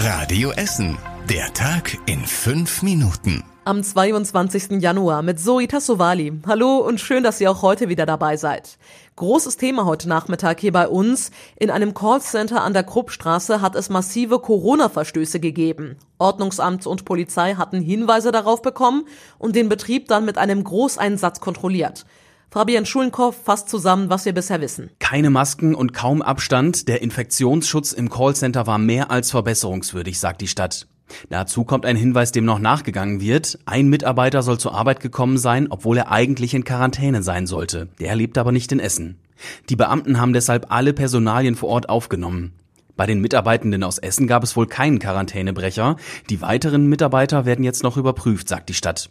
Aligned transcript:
Radio 0.00 0.52
Essen. 0.52 0.96
Der 1.28 1.52
Tag 1.54 1.98
in 2.06 2.24
fünf 2.24 2.84
Minuten. 2.84 3.42
Am 3.64 3.82
22. 3.82 4.80
Januar 4.80 5.22
mit 5.22 5.40
Zoe 5.40 5.66
Tassovali. 5.66 6.40
Hallo 6.46 6.76
und 6.76 7.00
schön, 7.00 7.24
dass 7.24 7.40
ihr 7.40 7.50
auch 7.50 7.62
heute 7.62 7.88
wieder 7.88 8.06
dabei 8.06 8.36
seid. 8.36 8.78
Großes 9.16 9.56
Thema 9.56 9.86
heute 9.86 10.08
Nachmittag 10.08 10.60
hier 10.60 10.70
bei 10.70 10.86
uns. 10.86 11.32
In 11.56 11.72
einem 11.72 11.94
Callcenter 11.94 12.62
an 12.62 12.74
der 12.74 12.84
Kruppstraße 12.84 13.60
hat 13.60 13.74
es 13.74 13.90
massive 13.90 14.38
Corona-Verstöße 14.38 15.40
gegeben. 15.40 15.96
Ordnungsamt 16.18 16.86
und 16.86 17.04
Polizei 17.04 17.54
hatten 17.54 17.80
Hinweise 17.80 18.30
darauf 18.30 18.62
bekommen 18.62 19.04
und 19.36 19.56
den 19.56 19.68
Betrieb 19.68 20.06
dann 20.06 20.24
mit 20.24 20.38
einem 20.38 20.62
Großeinsatz 20.62 21.40
kontrolliert. 21.40 22.06
Fabian 22.50 22.86
Schulenkow 22.86 23.36
fasst 23.36 23.68
zusammen, 23.68 24.08
was 24.08 24.24
wir 24.24 24.32
bisher 24.32 24.60
wissen. 24.62 24.88
Keine 25.00 25.28
Masken 25.28 25.74
und 25.74 25.92
kaum 25.92 26.22
Abstand. 26.22 26.88
Der 26.88 27.02
Infektionsschutz 27.02 27.92
im 27.92 28.08
Callcenter 28.08 28.66
war 28.66 28.78
mehr 28.78 29.10
als 29.10 29.30
verbesserungswürdig, 29.30 30.18
sagt 30.18 30.40
die 30.40 30.48
Stadt. 30.48 30.86
Dazu 31.28 31.64
kommt 31.64 31.84
ein 31.84 31.96
Hinweis, 31.96 32.32
dem 32.32 32.46
noch 32.46 32.58
nachgegangen 32.58 33.20
wird. 33.20 33.58
Ein 33.66 33.88
Mitarbeiter 33.88 34.42
soll 34.42 34.58
zur 34.58 34.74
Arbeit 34.74 35.00
gekommen 35.00 35.36
sein, 35.36 35.66
obwohl 35.68 35.98
er 35.98 36.10
eigentlich 36.10 36.54
in 36.54 36.64
Quarantäne 36.64 37.22
sein 37.22 37.46
sollte. 37.46 37.88
Der 38.00 38.16
lebt 38.16 38.38
aber 38.38 38.52
nicht 38.52 38.72
in 38.72 38.80
Essen. 38.80 39.18
Die 39.68 39.76
Beamten 39.76 40.18
haben 40.18 40.32
deshalb 40.32 40.66
alle 40.70 40.94
Personalien 40.94 41.54
vor 41.54 41.68
Ort 41.68 41.88
aufgenommen. 41.90 42.52
Bei 42.96 43.06
den 43.06 43.20
Mitarbeitenden 43.20 43.84
aus 43.84 43.98
Essen 43.98 44.26
gab 44.26 44.42
es 44.42 44.56
wohl 44.56 44.66
keinen 44.66 44.98
Quarantänebrecher. 44.98 45.96
Die 46.30 46.40
weiteren 46.40 46.86
Mitarbeiter 46.86 47.44
werden 47.44 47.64
jetzt 47.64 47.82
noch 47.82 47.96
überprüft, 47.96 48.48
sagt 48.48 48.70
die 48.70 48.74
Stadt. 48.74 49.10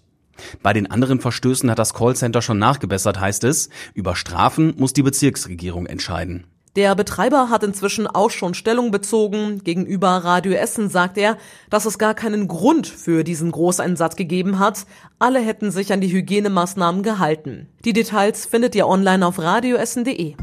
Bei 0.61 0.73
den 0.73 0.89
anderen 0.89 1.19
Verstößen 1.19 1.69
hat 1.69 1.79
das 1.79 1.93
Callcenter 1.93 2.41
schon 2.41 2.59
nachgebessert, 2.59 3.19
heißt 3.19 3.43
es. 3.43 3.69
Über 3.93 4.15
Strafen 4.15 4.73
muss 4.77 4.93
die 4.93 5.03
Bezirksregierung 5.03 5.85
entscheiden. 5.85 6.45
Der 6.77 6.93
Betreiber 6.93 7.49
hat 7.49 7.63
inzwischen 7.63 8.05
auch 8.05 8.29
schon 8.29 8.53
Stellung 8.53 8.91
bezogen. 8.91 9.63
Gegenüber 9.63 10.09
Radio 10.09 10.51
Essen 10.51 10.89
sagt 10.89 11.17
er, 11.17 11.37
dass 11.71 11.85
es 11.85 11.97
gar 11.97 12.13
keinen 12.13 12.47
Grund 12.47 12.85
für 12.85 13.23
diesen 13.23 13.51
Großeinsatz 13.51 14.15
gegeben 14.15 14.59
hat. 14.59 14.85
Alle 15.17 15.39
hätten 15.39 15.71
sich 15.71 15.91
an 15.91 16.01
die 16.01 16.11
Hygienemaßnahmen 16.11 17.01
gehalten. 17.01 17.67
Die 17.83 17.93
Details 17.93 18.45
findet 18.45 18.75
ihr 18.75 18.87
online 18.87 19.25
auf 19.25 19.39
radioessen.de. 19.39 20.35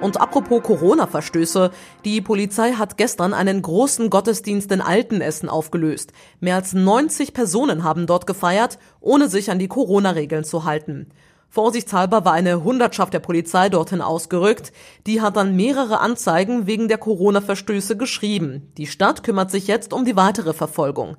Und 0.00 0.18
apropos 0.18 0.62
Corona-Verstöße, 0.62 1.70
die 2.06 2.22
Polizei 2.22 2.72
hat 2.72 2.96
gestern 2.96 3.34
einen 3.34 3.60
großen 3.60 4.08
Gottesdienst 4.08 4.72
in 4.72 4.80
Altenessen 4.80 5.50
aufgelöst. 5.50 6.12
Mehr 6.40 6.54
als 6.54 6.72
90 6.72 7.34
Personen 7.34 7.84
haben 7.84 8.06
dort 8.06 8.26
gefeiert, 8.26 8.78
ohne 9.00 9.28
sich 9.28 9.50
an 9.50 9.58
die 9.58 9.68
Corona-Regeln 9.68 10.44
zu 10.44 10.64
halten. 10.64 11.10
Vorsichtshalber 11.50 12.24
war 12.24 12.32
eine 12.32 12.64
Hundertschaft 12.64 13.12
der 13.12 13.18
Polizei 13.18 13.68
dorthin 13.68 14.00
ausgerückt. 14.00 14.72
Die 15.06 15.20
hat 15.20 15.36
dann 15.36 15.54
mehrere 15.54 16.00
Anzeigen 16.00 16.66
wegen 16.66 16.88
der 16.88 16.98
Corona-Verstöße 16.98 17.98
geschrieben. 17.98 18.72
Die 18.78 18.86
Stadt 18.86 19.22
kümmert 19.22 19.50
sich 19.50 19.66
jetzt 19.66 19.92
um 19.92 20.06
die 20.06 20.16
weitere 20.16 20.54
Verfolgung. 20.54 21.16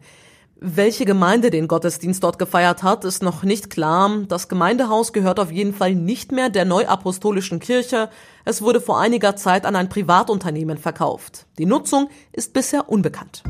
Welche 0.63 1.05
Gemeinde 1.05 1.49
den 1.49 1.67
Gottesdienst 1.67 2.23
dort 2.23 2.37
gefeiert 2.37 2.83
hat, 2.83 3.03
ist 3.03 3.23
noch 3.23 3.41
nicht 3.41 3.71
klar. 3.71 4.11
Das 4.27 4.47
Gemeindehaus 4.47 5.11
gehört 5.11 5.39
auf 5.39 5.51
jeden 5.51 5.73
Fall 5.73 5.95
nicht 5.95 6.31
mehr 6.31 6.49
der 6.49 6.65
Neuapostolischen 6.65 7.59
Kirche. 7.59 8.09
Es 8.45 8.61
wurde 8.61 8.79
vor 8.79 8.99
einiger 8.99 9.35
Zeit 9.35 9.65
an 9.65 9.75
ein 9.75 9.89
Privatunternehmen 9.89 10.77
verkauft. 10.77 11.47
Die 11.57 11.65
Nutzung 11.65 12.09
ist 12.31 12.53
bisher 12.53 12.89
unbekannt. 12.89 13.41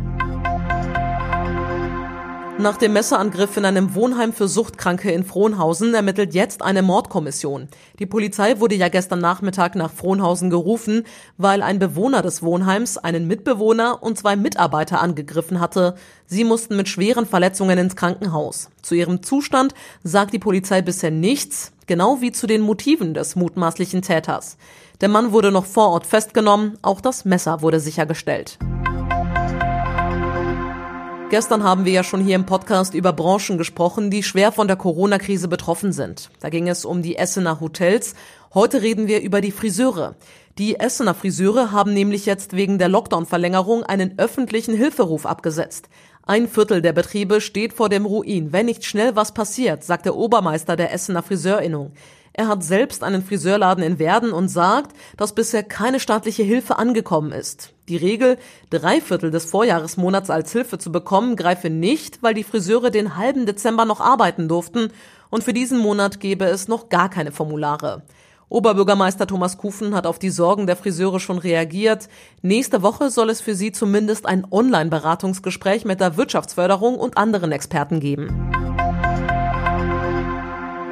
Nach 2.62 2.78
dem 2.78 2.94
Messerangriff 2.94 3.58
in 3.58 3.66
einem 3.66 3.96
Wohnheim 3.96 4.34
für 4.34 4.48
Suchtkranke 4.48 5.10
in 5.10 5.24
Frohnhausen 5.24 5.96
ermittelt 5.96 6.36
jetzt 6.36 6.62
eine 6.62 6.84
Mordkommission. 6.84 7.68
Die 7.98 8.06
Polizei 8.06 8.60
wurde 8.60 8.76
ja 8.76 8.88
gestern 8.88 9.18
Nachmittag 9.18 9.74
nach 9.74 9.92
Frohnhausen 9.92 10.52
gerufen, 10.52 11.04
weil 11.40 11.64
ein 11.64 11.80
Bewohner 11.80 12.22
des 12.22 12.44
Wohnheims 12.44 13.00
einen 13.00 13.26
Mitbewohner 13.26 14.04
und 14.04 14.20
zwei 14.20 14.36
Mitarbeiter 14.36 15.02
angegriffen 15.02 15.60
hatte. 15.60 15.96
Sie 16.28 16.44
mussten 16.44 16.76
mit 16.76 16.88
schweren 16.88 17.26
Verletzungen 17.26 17.80
ins 17.80 17.96
Krankenhaus. 17.96 18.70
Zu 18.84 18.94
ihrem 18.94 19.24
Zustand 19.24 19.74
sagt 20.04 20.32
die 20.32 20.38
Polizei 20.38 20.84
bisher 20.84 21.10
nichts, 21.10 21.72
genau 21.88 22.22
wie 22.22 22.32
zu 22.32 22.46
den 22.46 22.62
Motiven 22.62 23.16
des 23.16 23.36
mutmaßlichen 23.36 24.04
Täters. 24.04 24.58
Der 25.02 25.10
Mann 25.10 25.32
wurde 25.32 25.52
noch 25.52 25.66
vor 25.66 25.90
Ort 25.90 26.06
festgenommen, 26.06 26.78
auch 26.84 27.02
das 27.02 27.26
Messer 27.26 27.64
wurde 27.64 27.80
sichergestellt. 27.80 28.60
Gestern 31.32 31.64
haben 31.64 31.86
wir 31.86 31.94
ja 31.94 32.04
schon 32.04 32.20
hier 32.20 32.36
im 32.36 32.46
Podcast 32.46 32.94
über 32.94 33.14
Branchen 33.14 33.58
gesprochen, 33.58 34.12
die 34.12 34.22
schwer 34.22 34.52
von 34.52 34.68
der 34.68 34.76
Corona-Krise 34.76 35.48
betroffen 35.48 35.94
sind. 35.94 36.30
Da 36.42 36.50
ging 36.50 36.68
es 36.68 36.84
um 36.84 37.02
die 37.02 37.16
Essener 37.16 37.62
Hotels. 37.62 38.16
Heute 38.54 38.82
reden 38.82 39.08
wir 39.08 39.22
über 39.22 39.40
die 39.40 39.54
Friseure. 39.54 40.16
Die 40.58 40.78
Essener 40.78 41.14
Friseure 41.14 41.72
haben 41.72 41.94
nämlich 41.94 42.26
jetzt 42.26 42.54
wegen 42.54 42.80
der 42.80 42.90
Lockdown-Verlängerung 42.90 43.84
einen 43.84 44.20
öffentlichen 44.20 44.76
Hilferuf 44.76 45.26
abgesetzt. 45.26 45.88
Ein 46.24 46.50
Viertel 46.50 46.82
der 46.82 46.92
Betriebe 46.92 47.40
steht 47.40 47.72
vor 47.72 47.88
dem 47.88 48.06
Ruin, 48.06 48.52
wenn 48.52 48.66
nicht 48.66 48.84
schnell 48.84 49.16
was 49.16 49.34
passiert, 49.34 49.86
sagt 49.86 50.06
der 50.06 50.18
Obermeister 50.18 50.76
der 50.76 50.92
Essener 50.92 51.24
Friseurinnung. 51.24 51.94
Er 52.34 52.48
hat 52.48 52.64
selbst 52.64 53.04
einen 53.04 53.24
Friseurladen 53.24 53.84
in 53.84 54.00
Werden 54.00 54.32
und 54.32 54.48
sagt, 54.48 54.96
dass 55.18 55.36
bisher 55.36 55.64
keine 55.64 56.00
staatliche 56.00 56.44
Hilfe 56.44 56.78
angekommen 56.78 57.34
ist. 57.34 57.74
Die 57.90 57.98
Regel, 57.98 58.38
drei 58.70 59.02
Viertel 59.02 59.32
des 59.32 59.46
Vorjahresmonats 59.46 60.30
als 60.30 60.52
Hilfe 60.54 60.78
zu 60.78 60.92
bekommen, 60.92 61.36
greife 61.36 61.70
nicht, 61.70 62.24
weil 62.24 62.34
die 62.34 62.46
Friseure 62.46 62.90
den 62.90 63.18
halben 63.18 63.46
Dezember 63.46 63.84
noch 63.84 64.00
arbeiten 64.00 64.48
durften 64.48 64.92
und 65.30 65.44
für 65.44 65.54
diesen 65.54 65.80
Monat 65.80 66.20
gäbe 66.22 66.46
es 66.46 66.68
noch 66.70 66.90
gar 66.90 67.10
keine 67.10 67.34
Formulare. 67.34 68.04
Oberbürgermeister 68.48 69.28
Thomas 69.28 69.58
Kufen 69.58 69.96
hat 69.96 70.06
auf 70.06 70.20
die 70.20 70.30
Sorgen 70.30 70.68
der 70.68 70.76
Friseure 70.76 71.22
schon 71.22 71.38
reagiert. 71.38 72.10
Nächste 72.42 72.82
Woche 72.82 73.10
soll 73.10 73.30
es 73.30 73.40
für 73.40 73.56
sie 73.56 73.72
zumindest 73.72 74.26
ein 74.26 74.46
Online-Beratungsgespräch 74.52 75.86
mit 75.86 76.02
der 76.02 76.18
Wirtschaftsförderung 76.18 76.96
und 76.96 77.18
anderen 77.18 77.54
Experten 77.54 78.02
geben. 78.02 78.52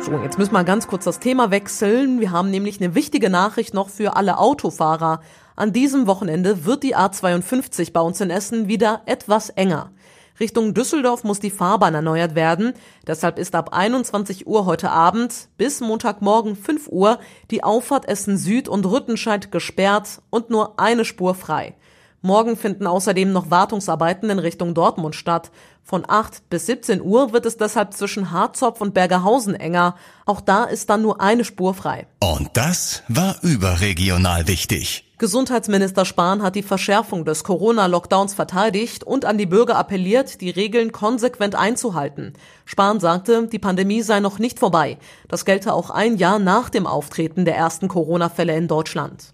So, 0.02 0.18
jetzt 0.24 0.38
müssen 0.38 0.54
wir 0.54 0.64
ganz 0.64 0.88
kurz 0.88 1.04
das 1.04 1.20
Thema 1.20 1.52
wechseln. 1.52 2.22
Wir 2.22 2.32
haben 2.32 2.50
nämlich 2.50 2.80
eine 2.80 2.96
wichtige 2.96 3.30
Nachricht 3.30 3.74
noch 3.74 3.90
für 3.90 4.16
alle 4.16 4.38
Autofahrer. 4.38 5.20
An 5.58 5.74
diesem 5.74 6.08
Wochenende 6.08 6.64
wird 6.64 6.84
die 6.84 6.96
A52 6.96 7.92
bei 7.92 8.00
uns 8.00 8.22
in 8.22 8.30
Essen 8.30 8.70
wieder 8.70 9.02
etwas 9.06 9.50
enger. 9.50 9.92
Richtung 10.40 10.74
Düsseldorf 10.74 11.26
muss 11.26 11.42
die 11.42 11.52
Fahrbahn 11.52 11.96
erneuert 11.96 12.34
werden. 12.34 12.74
Deshalb 13.06 13.38
ist 13.38 13.56
ab 13.56 13.74
21 13.74 14.48
Uhr 14.48 14.66
heute 14.66 14.90
Abend 14.90 15.50
bis 15.58 15.82
Montagmorgen 15.82 16.56
5 16.56 16.88
Uhr 16.88 17.20
die 17.52 17.66
Auffahrt 17.66 18.08
Essen 18.08 18.38
Süd 18.38 18.70
und 18.70 18.86
Rüttenscheid 18.86 19.52
gesperrt 19.52 20.22
und 20.30 20.50
nur 20.50 20.80
eine 20.80 21.04
Spur 21.04 21.36
frei. 21.36 21.76
Morgen 22.22 22.57
finden 22.57 22.85
außerdem 22.85 23.31
noch 23.31 23.50
Wartungsarbeiten 23.50 24.30
in 24.30 24.40
Richtung 24.40 24.74
Dortmund 24.74 25.16
statt. 25.16 25.52
Von 25.84 26.03
8 26.07 26.50
bis 26.50 26.66
17 26.66 27.02
Uhr 27.02 27.31
wird 27.31 27.46
es 27.46 27.56
deshalb 27.56 27.94
zwischen 27.94 28.31
Harzopf 28.31 28.81
und 28.81 28.94
Bergerhausen 28.94 29.56
enger. 29.56 29.96
Auch 30.25 30.41
da 30.41 30.66
ist 30.66 30.90
dann 30.90 31.02
nur 31.02 31.22
eine 31.22 31.46
Spur 31.46 31.74
frei. 31.74 32.07
Und 32.19 32.50
das 32.53 33.03
war 33.07 33.38
überregional 33.41 34.47
wichtig. 34.47 35.06
Gesundheitsminister 35.18 36.06
Spahn 36.06 36.44
hat 36.44 36.56
die 36.56 36.63
Verschärfung 36.63 37.25
des 37.25 37.44
Corona-Lockdowns 37.44 38.34
verteidigt 38.34 39.03
und 39.03 39.25
an 39.25 39.38
die 39.38 39.46
Bürger 39.46 39.78
appelliert, 39.78 40.40
die 40.40 40.50
Regeln 40.50 40.91
konsequent 40.91 41.56
einzuhalten. 41.56 42.34
Spahn 42.66 43.00
sagte, 43.00 43.47
die 43.47 43.59
Pandemie 43.59 44.01
sei 44.01 44.19
noch 44.19 44.40
nicht 44.40 44.59
vorbei. 44.59 44.97
Das 45.28 45.44
gelte 45.44 45.74
auch 45.74 45.90
ein 45.90 46.18
Jahr 46.18 46.40
nach 46.40 46.69
dem 46.69 46.86
Auftreten 46.88 47.44
der 47.44 47.57
ersten 47.57 47.88
Corona-Fälle 47.88 48.56
in 48.56 48.68
Deutschland. 48.68 49.34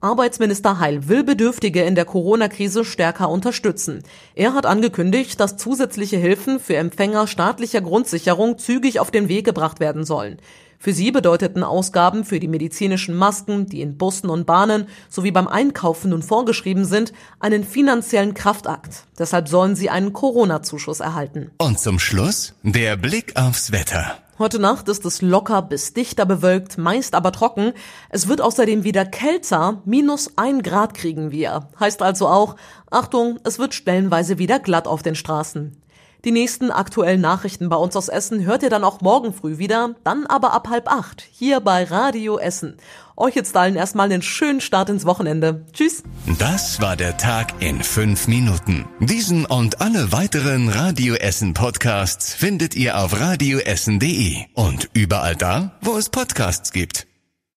Arbeitsminister 0.00 0.78
Heil 0.78 1.08
will 1.08 1.24
Bedürftige 1.24 1.82
in 1.82 1.94
der 1.94 2.04
Corona-Krise 2.04 2.84
stärker 2.84 3.30
unterstützen. 3.30 4.02
Er 4.34 4.52
hat 4.52 4.66
angekündigt, 4.66 5.40
dass 5.40 5.56
zusätzliche 5.56 6.18
Hilfen 6.18 6.60
für 6.60 6.76
Empfänger 6.76 7.26
staatlicher 7.26 7.80
Grundsicherung 7.80 8.58
zügig 8.58 9.00
auf 9.00 9.10
den 9.10 9.28
Weg 9.28 9.46
gebracht 9.46 9.80
werden 9.80 10.04
sollen. 10.04 10.38
Für 10.78 10.92
sie 10.92 11.10
bedeuteten 11.10 11.62
Ausgaben 11.62 12.24
für 12.24 12.38
die 12.38 12.48
medizinischen 12.48 13.16
Masken, 13.16 13.66
die 13.66 13.80
in 13.80 13.96
Bussen 13.96 14.28
und 14.28 14.46
Bahnen 14.46 14.86
sowie 15.08 15.30
beim 15.30 15.48
Einkaufen 15.48 16.10
nun 16.10 16.22
vorgeschrieben 16.22 16.84
sind, 16.84 17.14
einen 17.40 17.64
finanziellen 17.64 18.34
Kraftakt. 18.34 19.04
Deshalb 19.18 19.48
sollen 19.48 19.76
sie 19.76 19.88
einen 19.88 20.12
Corona-Zuschuss 20.12 21.00
erhalten. 21.00 21.50
Und 21.58 21.80
zum 21.80 21.98
Schluss 21.98 22.54
der 22.62 22.96
Blick 22.96 23.34
aufs 23.36 23.72
Wetter. 23.72 24.18
Heute 24.38 24.58
Nacht 24.58 24.86
ist 24.90 25.06
es 25.06 25.22
locker 25.22 25.62
bis 25.62 25.94
dichter 25.94 26.26
bewölkt, 26.26 26.76
meist 26.76 27.14
aber 27.14 27.32
trocken. 27.32 27.72
Es 28.10 28.28
wird 28.28 28.42
außerdem 28.42 28.84
wieder 28.84 29.06
kälter, 29.06 29.80
minus 29.86 30.32
ein 30.36 30.60
Grad 30.60 30.92
kriegen 30.92 31.30
wir. 31.30 31.70
Heißt 31.80 32.02
also 32.02 32.28
auch, 32.28 32.56
Achtung, 32.90 33.40
es 33.44 33.58
wird 33.58 33.72
stellenweise 33.72 34.36
wieder 34.36 34.58
glatt 34.58 34.88
auf 34.88 35.02
den 35.02 35.14
Straßen. 35.14 35.80
Die 36.26 36.32
nächsten 36.32 36.72
aktuellen 36.72 37.20
Nachrichten 37.20 37.68
bei 37.68 37.76
uns 37.76 37.94
aus 37.94 38.08
Essen 38.08 38.44
hört 38.44 38.64
ihr 38.64 38.68
dann 38.68 38.82
auch 38.82 39.00
morgen 39.00 39.32
früh 39.32 39.58
wieder, 39.58 39.94
dann 40.02 40.26
aber 40.26 40.54
ab 40.54 40.68
halb 40.68 40.90
acht, 40.90 41.24
hier 41.30 41.60
bei 41.60 41.84
Radio 41.84 42.36
Essen. 42.36 42.78
Euch 43.16 43.36
jetzt 43.36 43.56
allen 43.56 43.76
erstmal 43.76 44.10
einen 44.10 44.22
schönen 44.22 44.60
Start 44.60 44.90
ins 44.90 45.06
Wochenende. 45.06 45.64
Tschüss. 45.72 46.02
Das 46.40 46.80
war 46.80 46.96
der 46.96 47.16
Tag 47.16 47.62
in 47.62 47.80
fünf 47.80 48.26
Minuten. 48.26 48.86
Diesen 48.98 49.46
und 49.46 49.80
alle 49.80 50.10
weiteren 50.10 50.68
Radio 50.68 51.14
Essen 51.14 51.54
Podcasts 51.54 52.34
findet 52.34 52.74
ihr 52.74 52.98
auf 52.98 53.20
radioessen.de 53.20 54.46
und 54.54 54.90
überall 54.94 55.36
da, 55.36 55.76
wo 55.80 55.96
es 55.96 56.08
Podcasts 56.08 56.72
gibt. 56.72 57.06